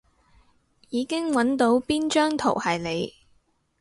[0.89, 3.13] 已經搵到邊張圖係你